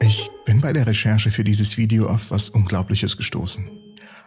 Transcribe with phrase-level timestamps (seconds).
[0.00, 3.68] Ich bin bei der Recherche für dieses Video auf was Unglaubliches gestoßen.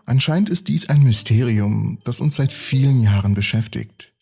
[0.06, 4.13] Anscheinend ist dies ein Mysterium, das uns seit vielen Jahren beschäftigt.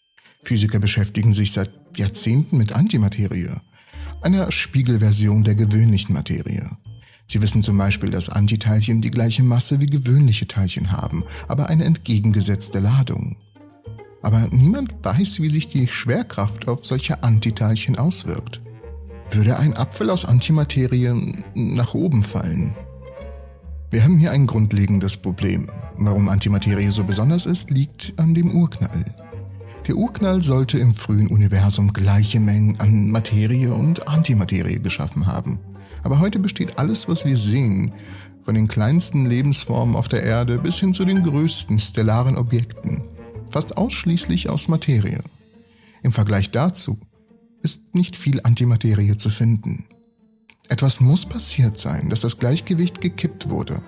[0.43, 3.49] Physiker beschäftigen sich seit Jahrzehnten mit Antimaterie,
[4.21, 6.69] einer Spiegelversion der gewöhnlichen Materie.
[7.27, 11.83] Sie wissen zum Beispiel, dass Antiteilchen die gleiche Masse wie gewöhnliche Teilchen haben, aber eine
[11.83, 13.37] entgegengesetzte Ladung.
[14.21, 18.61] Aber niemand weiß, wie sich die Schwerkraft auf solche Antiteilchen auswirkt.
[19.33, 22.75] Würde ein Apfel aus Antimaterie nach oben fallen?
[23.89, 25.71] Wir haben hier ein grundlegendes Problem.
[25.97, 29.03] Warum Antimaterie so besonders ist, liegt an dem Urknall.
[29.87, 35.57] Der Urknall sollte im frühen Universum gleiche Mengen an Materie und Antimaterie geschaffen haben.
[36.03, 37.91] Aber heute besteht alles, was wir sehen,
[38.45, 43.01] von den kleinsten Lebensformen auf der Erde bis hin zu den größten stellaren Objekten,
[43.49, 45.21] fast ausschließlich aus Materie.
[46.03, 46.99] Im Vergleich dazu
[47.63, 49.85] ist nicht viel Antimaterie zu finden.
[50.69, 53.81] Etwas muss passiert sein, dass das Gleichgewicht gekippt wurde.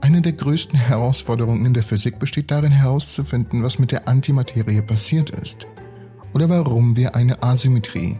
[0.00, 5.30] Eine der größten Herausforderungen in der Physik besteht darin herauszufinden, was mit der Antimaterie passiert
[5.30, 5.66] ist
[6.34, 8.16] oder warum wir eine Asymmetrie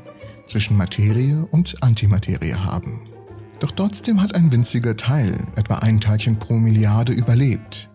[0.46, 3.00] zwischen Materie und Antimaterie haben.
[3.60, 7.90] Doch trotzdem hat ein winziger Teil, etwa ein Teilchen pro Milliarde, überlebt.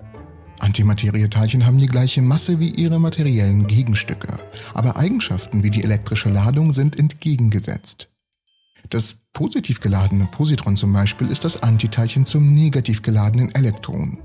[0.62, 4.38] Antimaterieteilchen haben die gleiche Masse wie ihre materiellen Gegenstücke,
[4.74, 8.10] aber Eigenschaften wie die elektrische Ladung sind entgegengesetzt.
[8.90, 14.20] Das positiv geladene Positron zum Beispiel ist das Antiteilchen zum negativ geladenen Elektron.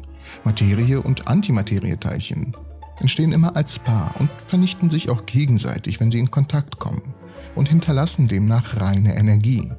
[0.44, 2.54] Materie und Antimaterieteilchen
[2.98, 7.14] entstehen immer als Paar und vernichten sich auch gegenseitig, wenn sie in Kontakt kommen
[7.54, 9.70] und hinterlassen demnach reine Energie.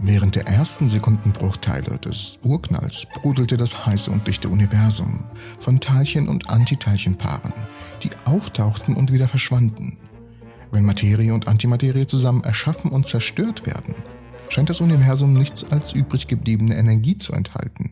[0.00, 5.24] Während der ersten Sekundenbruchteile des Urknalls brodelte das heiße und dichte Universum
[5.58, 7.52] von Teilchen- und Antiteilchenpaaren,
[8.04, 9.98] die auftauchten und wieder verschwanden.
[10.70, 13.94] Wenn Materie und Antimaterie zusammen erschaffen und zerstört werden,
[14.48, 17.90] scheint das Universum nichts als übrig gebliebene Energie zu enthalten.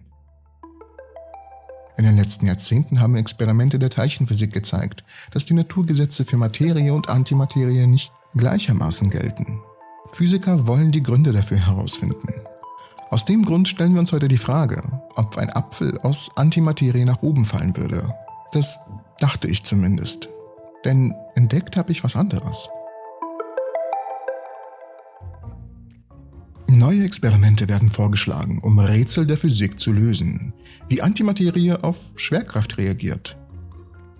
[1.99, 5.03] In den letzten Jahrzehnten haben Experimente der Teilchenphysik gezeigt,
[5.33, 9.61] dass die Naturgesetze für Materie und Antimaterie nicht gleichermaßen gelten.
[10.13, 12.29] Physiker wollen die Gründe dafür herausfinden.
[13.11, 14.83] Aus dem Grund stellen wir uns heute die Frage,
[15.15, 18.15] ob ein Apfel aus Antimaterie nach oben fallen würde.
[18.53, 18.81] Das
[19.19, 20.29] dachte ich zumindest.
[20.85, 22.69] Denn entdeckt habe ich was anderes.
[26.69, 30.53] Neue Experimente werden vorgeschlagen, um Rätsel der Physik zu lösen,
[30.89, 33.39] wie Antimaterie auf Schwerkraft reagiert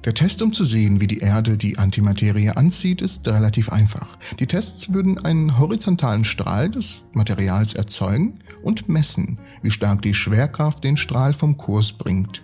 [0.07, 4.17] der Test, um zu sehen, wie die Erde die Antimaterie anzieht, ist relativ einfach.
[4.39, 10.85] Die Tests würden einen horizontalen Strahl des Materials erzeugen und messen, wie stark die Schwerkraft
[10.85, 12.43] den Strahl vom Kurs bringt.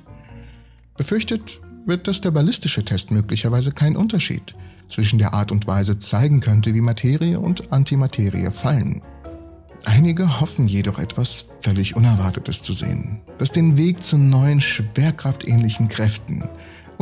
[0.97, 4.56] Befürchtet wird, dass der ballistische Test möglicherweise keinen Unterschied
[4.89, 9.03] zwischen der Art und Weise zeigen könnte, wie Materie und Antimaterie fallen.
[9.84, 16.43] Einige hoffen jedoch etwas völlig Unerwartetes zu sehen, das den Weg zu neuen schwerkraftähnlichen Kräften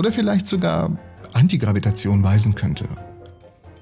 [0.01, 0.97] oder vielleicht sogar
[1.35, 2.87] Antigravitation weisen könnte.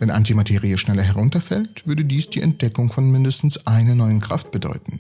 [0.01, 4.99] Wenn Antimaterie schneller herunterfällt, würde dies die Entdeckung von mindestens einer neuen Kraft bedeuten.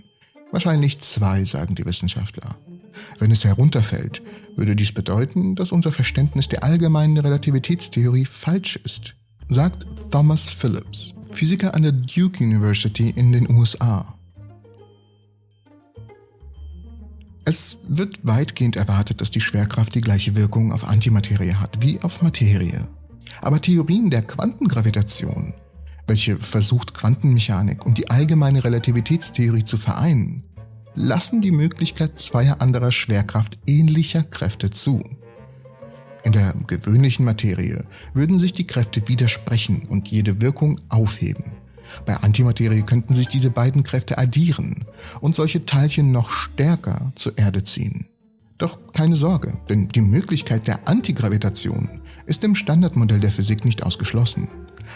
[0.52, 2.54] Wahrscheinlich zwei, sagen die Wissenschaftler.
[3.18, 4.22] Wenn es herunterfällt,
[4.54, 9.16] würde dies bedeuten, dass unser Verständnis der allgemeinen Relativitätstheorie falsch ist,
[9.48, 14.14] sagt Thomas Phillips, Physiker an der Duke University in den USA.
[17.48, 22.20] Es wird weitgehend erwartet, dass die Schwerkraft die gleiche Wirkung auf Antimaterie hat wie auf
[22.20, 22.86] Materie.
[23.40, 25.54] Aber Theorien der Quantengravitation,
[26.06, 30.44] welche versucht Quantenmechanik und die allgemeine Relativitätstheorie zu vereinen,
[30.94, 35.02] lassen die Möglichkeit zweier anderer Schwerkraft ähnlicher Kräfte zu.
[36.24, 41.44] In der gewöhnlichen Materie würden sich die Kräfte widersprechen und jede Wirkung aufheben.
[42.06, 44.84] Bei Antimaterie könnten sich diese beiden Kräfte addieren
[45.20, 48.06] und solche Teilchen noch stärker zur Erde ziehen.
[48.58, 51.88] Doch keine Sorge, denn die Möglichkeit der Antigravitation
[52.26, 54.48] ist im Standardmodell der Physik nicht ausgeschlossen.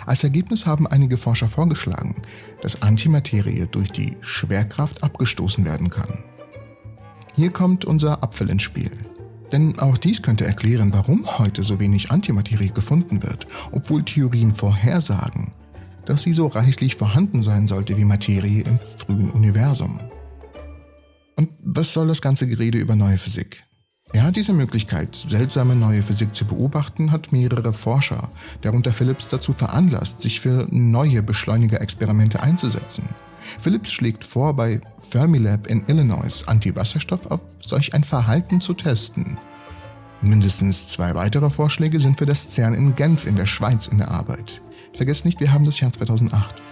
[0.04, 2.16] Als Ergebnis haben einige Forscher vorgeschlagen,
[2.60, 6.24] dass Antimaterie durch die Schwerkraft abgestoßen werden kann.
[7.34, 8.90] Hier kommt unser Apfel ins Spiel.
[9.52, 15.52] Denn auch dies könnte erklären, warum heute so wenig Antimaterie gefunden wird, obwohl Theorien vorhersagen,
[16.04, 20.00] dass sie so reichlich vorhanden sein sollte wie Materie im frühen Universum.
[21.36, 23.64] Und was soll das ganze Gerede über neue Physik?
[24.14, 28.28] Ja, diese Möglichkeit, seltsame neue Physik zu beobachten, hat mehrere Forscher,
[28.60, 33.08] darunter Phillips, dazu veranlasst, sich für neue Beschleunigerexperimente einzusetzen.
[33.60, 39.38] Phillips schlägt vor, bei Fermilab in Illinois Antiwasserstoff auf solch ein Verhalten zu testen.
[40.20, 44.10] Mindestens zwei weitere Vorschläge sind für das CERN in Genf in der Schweiz in der
[44.10, 44.62] Arbeit.
[44.94, 46.62] Vergesst nicht, wir haben das Jahr 2008.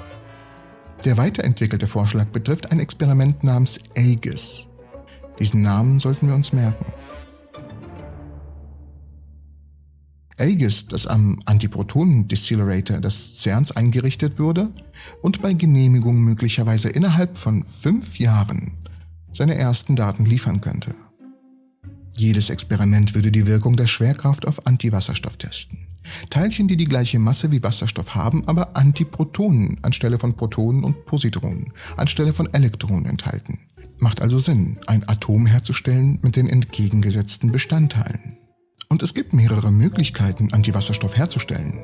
[1.05, 4.67] Der weiterentwickelte Vorschlag betrifft ein Experiment namens Aegis.
[5.39, 6.93] Diesen Namen sollten wir uns merken.
[10.39, 14.71] Aegis, das am Antiprotonen-Decelerator des CERNs eingerichtet wurde
[15.23, 18.73] und bei Genehmigung möglicherweise innerhalb von fünf Jahren
[19.33, 20.95] seine ersten Daten liefern könnte.
[22.17, 25.90] Jedes Experiment würde die Wirkung der Schwerkraft auf Antiwasserstoff testen.
[26.31, 31.73] Teilchen, die die gleiche Masse wie Wasserstoff haben, aber Antiprotonen anstelle von Protonen und Positronen,
[31.97, 33.59] anstelle von Elektronen enthalten.
[33.99, 38.39] Macht also Sinn, ein Atom herzustellen mit den entgegengesetzten Bestandteilen.
[38.89, 41.79] Und es gibt mehrere Möglichkeiten, Antiwasserstoff herzustellen.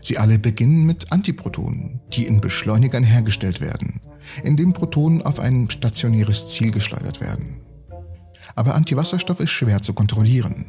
[0.00, 4.00] Sie alle beginnen mit Antiprotonen, die in Beschleunigern hergestellt werden,
[4.44, 7.60] indem Protonen auf ein stationäres Ziel geschleudert werden.
[8.54, 10.66] Aber Antiwasserstoff ist schwer zu kontrollieren.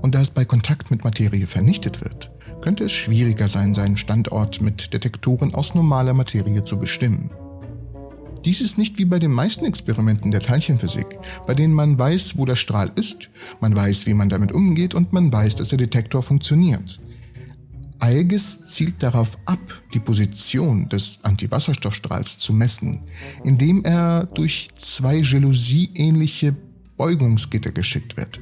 [0.00, 2.30] Und da es bei Kontakt mit Materie vernichtet wird,
[2.60, 7.30] könnte es schwieriger sein, seinen Standort mit Detektoren aus normaler Materie zu bestimmen.
[8.44, 11.06] Dies ist nicht wie bei den meisten Experimenten der Teilchenphysik,
[11.46, 13.30] bei denen man weiß, wo der Strahl ist,
[13.60, 17.00] man weiß, wie man damit umgeht und man weiß, dass der Detektor funktioniert.
[18.00, 19.60] Aegis zielt darauf ab,
[19.94, 23.02] die Position des Antiwasserstoffstrahls zu messen,
[23.44, 26.56] indem er durch zwei Jalousie-ähnliche
[26.96, 28.40] Beugungsgitter geschickt wird.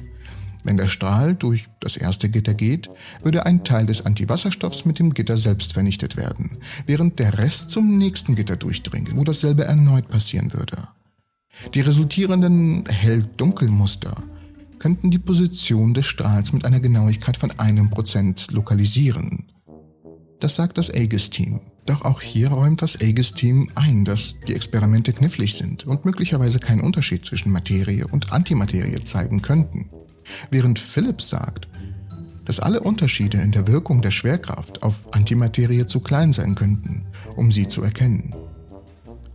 [0.63, 2.89] Wenn der Strahl durch das erste Gitter geht,
[3.23, 7.97] würde ein Teil des Antiwasserstoffs mit dem Gitter selbst vernichtet werden, während der Rest zum
[7.97, 10.87] nächsten Gitter durchdringt, wo dasselbe erneut passieren würde.
[11.73, 14.23] Die resultierenden Hell-Dunkel-Muster
[14.79, 19.45] könnten die Position des Strahls mit einer Genauigkeit von einem Prozent lokalisieren.
[20.39, 21.61] Das sagt das Aegis-Team.
[21.85, 26.81] Doch auch hier räumt das Aegis-Team ein, dass die Experimente knifflig sind und möglicherweise keinen
[26.81, 29.89] Unterschied zwischen Materie und Antimaterie zeigen könnten
[30.49, 31.67] während Phillips sagt,
[32.45, 37.51] dass alle Unterschiede in der Wirkung der Schwerkraft auf Antimaterie zu klein sein könnten, um
[37.51, 38.33] sie zu erkennen.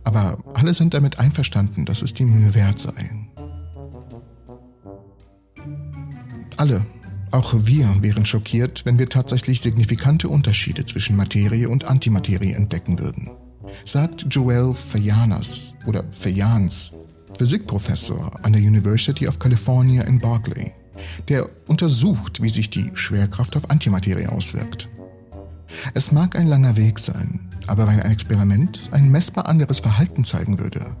[0.03, 3.09] Aber alle sind damit einverstanden, dass es die Mühe wert sei.
[6.57, 6.85] Alle,
[7.31, 13.29] auch wir, wären schockiert, wenn wir tatsächlich signifikante Unterschiede zwischen Materie und Antimaterie entdecken würden,
[13.85, 16.93] sagt Joel Fajanas oder Fajans,
[17.37, 20.73] Physikprofessor an der University of California in Berkeley
[21.27, 24.89] der untersucht, wie sich die Schwerkraft auf Antimaterie auswirkt.
[25.93, 30.59] Es mag ein langer Weg sein, aber wenn ein Experiment ein messbar anderes Verhalten zeigen
[30.59, 30.95] würde,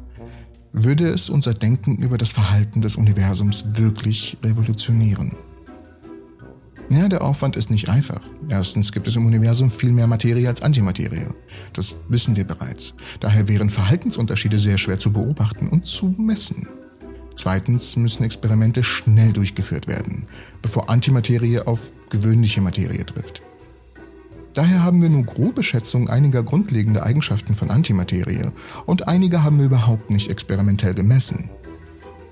[0.73, 5.31] würde es unser Denken über das Verhalten des Universums wirklich revolutionieren.
[6.89, 8.21] Ja, der Aufwand ist nicht einfach.
[8.47, 11.27] Erstens gibt es im Universum viel mehr Materie als Antimaterie.
[11.73, 12.93] Das wissen wir bereits.
[13.19, 16.67] Daher wären Verhaltensunterschiede sehr schwer zu beobachten und zu messen.
[17.35, 20.27] Zweitens müssen Experimente schnell durchgeführt werden,
[20.61, 23.41] bevor Antimaterie auf gewöhnliche Materie trifft.
[24.53, 28.51] Daher haben wir nur grobe Schätzungen einiger grundlegender Eigenschaften von Antimaterie
[28.87, 31.49] und einige haben wir überhaupt nicht experimentell gemessen.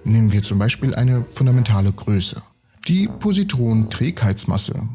[0.05, 2.41] Nehmen wir zum Beispiel eine fundamentale Größe,
[2.87, 4.87] die Positronträgheitsmasse.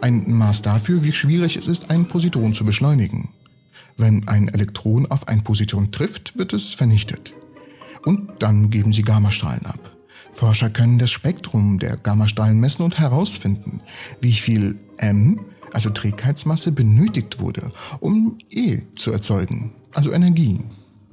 [0.00, 3.30] Ein Maß dafür, wie schwierig es ist, ein Positron zu beschleunigen.
[3.96, 7.34] Wenn ein Elektron auf ein Positron trifft, wird es vernichtet
[8.04, 9.96] und dann geben sie Gammastrahlen ab.
[10.32, 13.80] Forscher können das Spektrum der Gammastrahlen messen und herausfinden,
[14.20, 15.40] wie viel M,
[15.72, 20.60] also Trägheitsmasse, benötigt wurde, um E zu erzeugen, also Energie.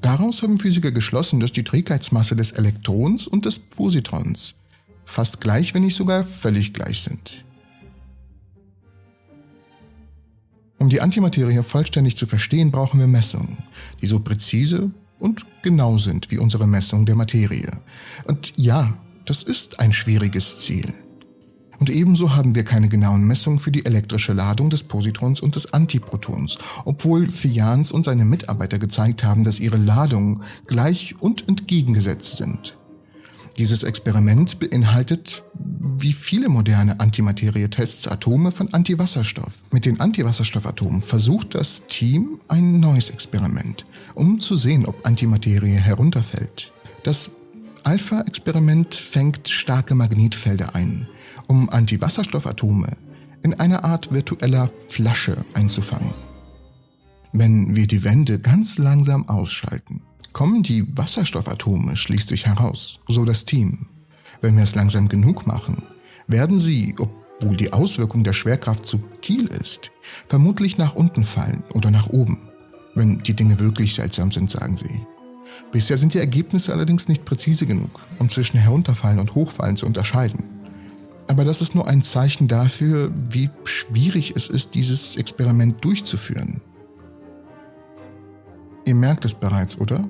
[0.01, 4.55] Daraus haben Physiker geschlossen, dass die Trägheitsmasse des Elektrons und des Positrons
[5.05, 7.45] fast gleich, wenn nicht sogar völlig gleich sind.
[10.77, 13.57] Um die Antimaterie vollständig zu verstehen, brauchen wir Messungen,
[14.01, 17.71] die so präzise und genau sind wie unsere Messung der Materie.
[18.25, 20.93] Und ja, das ist ein schwieriges Ziel.
[21.79, 25.73] Und ebenso haben wir keine genauen Messungen für die elektrische Ladung des Positrons und des
[25.73, 32.77] Antiprotons, obwohl Fians und seine Mitarbeiter gezeigt haben, dass ihre Ladungen gleich und entgegengesetzt sind.
[33.57, 35.43] Dieses Experiment beinhaltet,
[35.97, 39.53] wie viele moderne Antimaterietests, Atome von Antiwasserstoff.
[39.71, 46.73] Mit den Antiwasserstoffatomen versucht das Team ein neues Experiment, um zu sehen, ob Antimaterie herunterfällt.
[47.03, 47.31] Das
[47.85, 51.07] Alpha-Experiment fängt starke Magnetfelder ein,
[51.47, 52.97] um Antiwasserstoffatome
[53.43, 56.13] in einer Art virtueller Flasche einzufangen.
[57.31, 60.01] Wenn wir die Wände ganz langsam ausschalten,
[60.33, 63.87] kommen die Wasserstoffatome schließlich heraus, so das Team.
[64.41, 65.83] Wenn wir es langsam genug machen,
[66.27, 69.91] werden sie, obwohl die Auswirkung der Schwerkraft subtil ist,
[70.27, 72.49] vermutlich nach unten fallen oder nach oben.
[72.95, 75.05] Wenn die Dinge wirklich seltsam sind, sagen sie.
[75.71, 80.54] Bisher sind die Ergebnisse allerdings nicht präzise genug, um zwischen Herunterfallen und Hochfallen zu unterscheiden.
[81.27, 86.61] Aber das ist nur ein Zeichen dafür, wie schwierig es ist, dieses Experiment durchzuführen.
[88.85, 90.07] Ihr merkt es bereits, oder?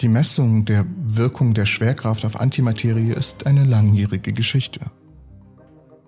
[0.00, 4.80] Die Messung der Wirkung der Schwerkraft auf Antimaterie ist eine langjährige Geschichte.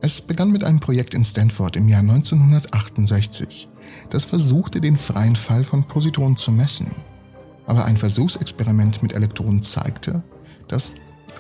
[0.01, 3.69] Es begann mit einem Projekt in Stanford im Jahr 1968,
[4.09, 6.93] das versuchte, den freien Fall von Positronen zu messen.
[7.67, 10.23] Aber ein Versuchsexperiment mit Elektronen zeigte,
[10.69, 10.95] dass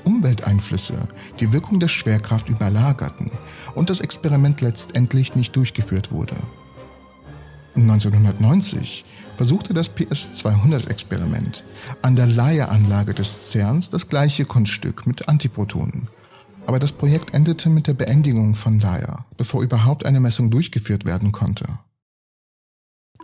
[0.04, 3.30] Umwelteinflüsse die Wirkung der Schwerkraft überlagerten
[3.74, 6.36] und das Experiment letztendlich nicht durchgeführt wurde.
[7.76, 9.04] 1990
[9.36, 11.64] versuchte das PS200-Experiment
[12.02, 16.08] an der Laie-Anlage des CERNs das gleiche Kunststück mit Antiprotonen.
[16.66, 21.32] Aber das Projekt endete mit der Beendigung von Laie, bevor überhaupt eine Messung durchgeführt werden
[21.32, 21.78] konnte.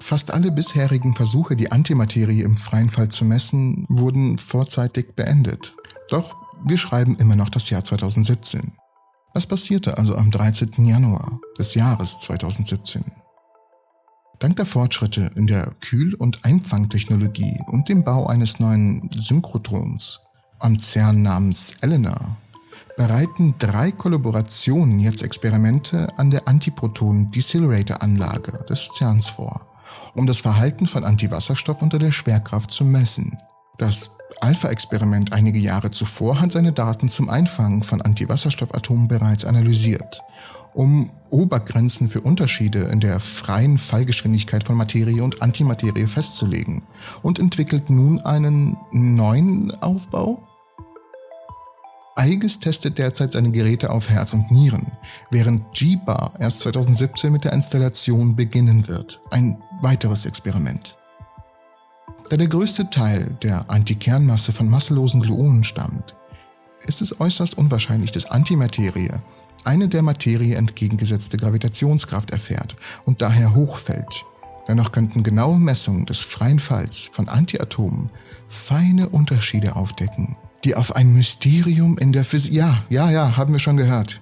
[0.00, 5.75] Fast alle bisherigen Versuche, die Antimaterie im freien Fall zu messen, wurden vorzeitig beendet.
[6.09, 8.73] Doch wir schreiben immer noch das Jahr 2017.
[9.35, 10.87] Was passierte also am 13.
[10.87, 13.05] Januar des Jahres 2017?
[14.39, 20.21] Dank der Fortschritte in der Kühl- und Einfangtechnologie und dem Bau eines neuen Synchrotrons
[20.59, 22.39] am CERN namens Elena
[22.97, 29.67] bereiten drei Kollaborationen jetzt Experimente an der Antiproton-Decelerator-Anlage des CERNs vor,
[30.15, 33.39] um das Verhalten von Antiwasserstoff unter der Schwerkraft zu messen.
[33.78, 40.23] Das Alpha-Experiment einige Jahre zuvor hat seine Daten zum Einfangen von Antiwasserstoffatomen bereits analysiert,
[40.75, 46.83] um Obergrenzen für Unterschiede in der freien Fallgeschwindigkeit von Materie und Antimaterie festzulegen
[47.23, 50.42] und entwickelt nun einen neuen Aufbau?
[52.14, 54.92] Eiges testet derzeit seine Geräte auf Herz und Nieren,
[55.30, 59.21] während G-Bar erst 2017 mit der Installation beginnen wird.
[59.30, 60.97] Ein weiteres Experiment.
[62.29, 66.15] Da der größte Teil der Antikernmasse von masselosen Gluonen stammt,
[66.87, 69.11] ist es äußerst unwahrscheinlich, dass Antimaterie
[69.65, 74.25] eine der Materie entgegengesetzte Gravitationskraft erfährt und daher hochfällt.
[74.69, 78.11] Dennoch könnten genaue Messungen des freien Falls von Antiatomen
[78.49, 82.53] feine Unterschiede aufdecken, die auf ein Mysterium in der Physik...
[82.53, 84.21] Ja, ja, ja, haben wir schon gehört.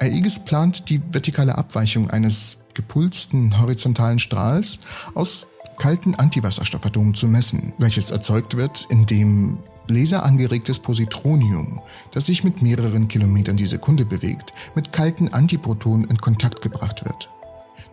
[0.00, 4.80] Aegis plant die vertikale Abweichung eines gepulsten horizontalen Strahls
[5.14, 5.48] aus
[5.82, 9.58] kalten Antiwasserstoffatomen zu messen, welches erzeugt wird, indem
[9.88, 11.80] laserangeregtes Positronium,
[12.12, 17.30] das sich mit mehreren Kilometern die Sekunde bewegt, mit kalten Antiprotonen in Kontakt gebracht wird.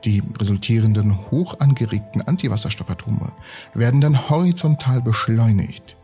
[0.05, 3.31] Die resultierenden hoch angeregten Antiwasserstoffatome
[3.73, 5.97] werden dann horizontal beschleunigt.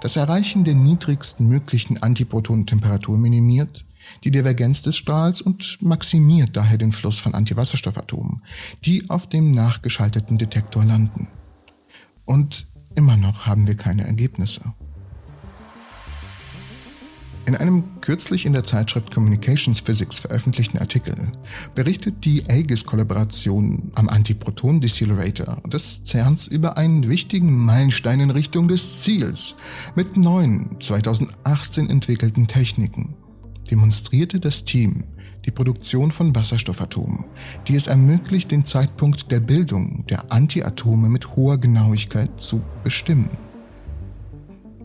[0.00, 3.84] Das Erreichen der niedrigsten möglichen Antiprotonentemperatur minimiert
[4.24, 8.42] die Divergenz des Strahls und maximiert daher den Fluss von Antiwasserstoffatomen,
[8.84, 11.28] die auf dem nachgeschalteten Detektor landen.
[12.24, 14.74] Und immer noch haben wir keine Ergebnisse.
[17.50, 21.32] In einem kürzlich in der Zeitschrift Communications Physics veröffentlichten Artikel
[21.74, 29.56] berichtet die Aegis-Kollaboration am Antiproton-Decelerator des CERNs über einen wichtigen Meilenstein in Richtung des Ziels
[29.96, 33.16] mit neuen 2018 entwickelten Techniken
[33.70, 35.04] demonstrierte das Team
[35.44, 37.24] die Produktion von Wasserstoffatomen,
[37.66, 43.30] die es ermöglicht, den Zeitpunkt der Bildung der Antiatome mit hoher Genauigkeit zu bestimmen.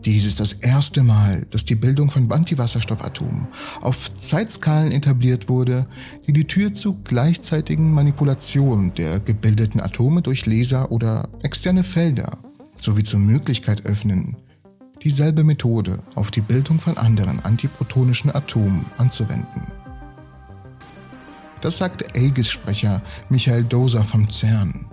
[0.04, 3.48] Dies ist das erste Mal, dass die Bildung von Antiwasserstoffatomen
[3.80, 5.88] auf Zeitskalen etabliert wurde,
[6.28, 12.38] die die Tür zu gleichzeitigen Manipulation der gebildeten Atome durch Laser oder externe Felder
[12.80, 14.36] sowie zur Möglichkeit öffnen,
[15.06, 19.68] dieselbe Methode auf die Bildung von anderen antiprotonischen Atomen anzuwenden.
[21.60, 24.86] Das sagte Aegis-Sprecher Michael Doser vom CERN.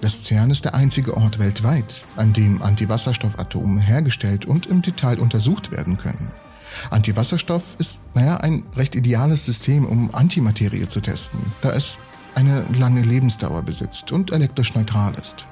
[0.00, 5.72] Das CERN ist der einzige Ort weltweit, an dem Antiwasserstoffatome hergestellt und im Detail untersucht
[5.72, 6.30] werden können.
[6.90, 11.98] Antiwasserstoff ist, naja, ein recht ideales System, um Antimaterie zu testen, da es
[12.36, 15.48] eine lange Lebensdauer besitzt und elektrisch neutral ist.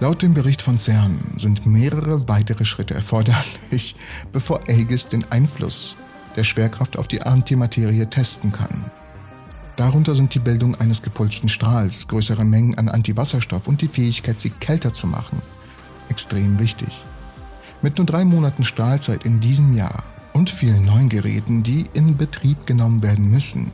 [0.00, 3.94] Laut dem Bericht von CERN sind mehrere weitere Schritte erforderlich,
[4.32, 5.96] bevor Aegis den Einfluss
[6.36, 8.90] der Schwerkraft auf die Antimaterie testen kann.
[9.76, 14.50] Darunter sind die Bildung eines gepulsten Strahls, größere Mengen an Antiwasserstoff und die Fähigkeit, sie
[14.50, 15.40] kälter zu machen.
[16.08, 17.04] Extrem wichtig.
[17.82, 22.66] Mit nur drei Monaten Strahlzeit in diesem Jahr und vielen neuen Geräten, die in Betrieb
[22.66, 23.72] genommen werden müssen,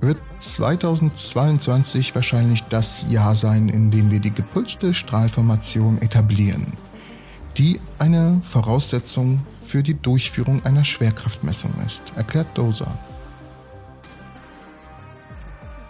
[0.00, 6.66] wird 2022 wahrscheinlich das Jahr sein, in dem wir die gepulste Strahlformation etablieren,
[7.56, 12.98] die eine Voraussetzung für die Durchführung einer Schwerkraftmessung ist, erklärt Dozer.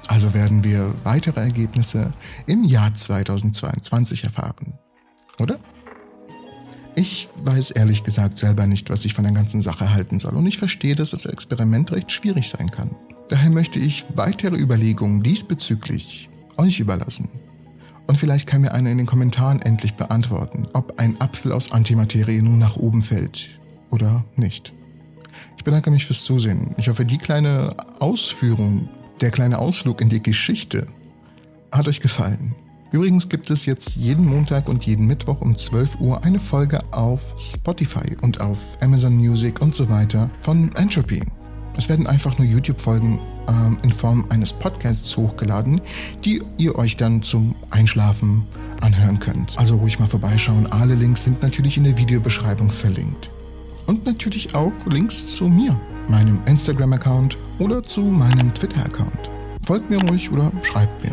[0.08, 2.12] Also werden wir weitere Ergebnisse
[2.46, 4.78] im Jahr 2022 erfahren,
[5.40, 5.58] oder?
[6.98, 10.46] Ich weiß ehrlich gesagt selber nicht, was ich von der ganzen Sache halten soll und
[10.46, 12.90] ich verstehe, dass das Experiment recht schwierig sein kann.
[13.28, 17.28] Daher möchte ich weitere Überlegungen diesbezüglich euch überlassen.
[18.06, 22.40] Und vielleicht kann mir einer in den Kommentaren endlich beantworten, ob ein Apfel aus Antimaterie
[22.40, 23.60] nun nach oben fällt
[23.90, 24.72] oder nicht.
[25.58, 26.74] Ich bedanke mich fürs Zusehen.
[26.78, 28.88] Ich hoffe, die kleine Ausführung,
[29.20, 30.86] der kleine Ausflug in die Geschichte
[31.70, 32.54] hat euch gefallen.
[32.96, 37.34] Übrigens gibt es jetzt jeden Montag und jeden Mittwoch um 12 Uhr eine Folge auf
[37.36, 41.20] Spotify und auf Amazon Music und so weiter von Entropy.
[41.76, 45.82] Es werden einfach nur YouTube-Folgen ähm, in Form eines Podcasts hochgeladen,
[46.24, 48.46] die ihr euch dann zum Einschlafen
[48.80, 49.58] anhören könnt.
[49.58, 50.66] Also ruhig mal vorbeischauen.
[50.68, 53.28] Alle Links sind natürlich in der Videobeschreibung verlinkt.
[53.86, 59.28] Und natürlich auch Links zu mir, meinem Instagram-Account oder zu meinem Twitter-Account.
[59.66, 61.12] Folgt mir ruhig oder schreibt mir.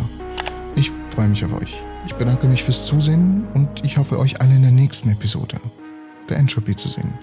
[0.75, 1.81] Ich freue mich auf euch.
[2.05, 5.57] Ich bedanke mich fürs Zusehen und ich hoffe, euch alle in der nächsten Episode
[6.29, 7.13] der Entropy zu sehen.